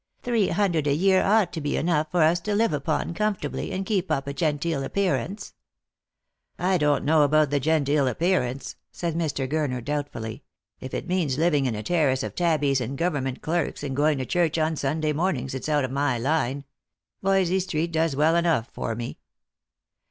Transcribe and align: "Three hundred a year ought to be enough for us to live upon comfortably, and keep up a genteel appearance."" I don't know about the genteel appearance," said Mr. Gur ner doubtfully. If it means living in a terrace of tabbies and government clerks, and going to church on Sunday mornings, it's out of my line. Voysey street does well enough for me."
"Three 0.23 0.47
hundred 0.47 0.87
a 0.87 0.95
year 0.95 1.21
ought 1.23 1.53
to 1.53 1.61
be 1.61 1.77
enough 1.77 2.09
for 2.09 2.23
us 2.23 2.39
to 2.39 2.55
live 2.55 2.73
upon 2.73 3.13
comfortably, 3.13 3.71
and 3.71 3.85
keep 3.85 4.09
up 4.09 4.25
a 4.25 4.33
genteel 4.33 4.81
appearance."" 4.83 5.53
I 6.57 6.79
don't 6.79 7.05
know 7.05 7.21
about 7.21 7.51
the 7.51 7.59
genteel 7.59 8.07
appearance," 8.07 8.77
said 8.91 9.13
Mr. 9.13 9.47
Gur 9.47 9.67
ner 9.67 9.79
doubtfully. 9.79 10.41
If 10.79 10.95
it 10.95 11.07
means 11.07 11.37
living 11.37 11.67
in 11.67 11.75
a 11.75 11.83
terrace 11.83 12.23
of 12.23 12.33
tabbies 12.33 12.81
and 12.81 12.97
government 12.97 13.43
clerks, 13.43 13.83
and 13.83 13.95
going 13.95 14.17
to 14.17 14.25
church 14.25 14.57
on 14.57 14.75
Sunday 14.75 15.13
mornings, 15.13 15.53
it's 15.53 15.69
out 15.69 15.85
of 15.85 15.91
my 15.91 16.17
line. 16.17 16.65
Voysey 17.21 17.59
street 17.59 17.91
does 17.91 18.15
well 18.15 18.35
enough 18.35 18.71
for 18.73 18.95
me." 18.95 19.19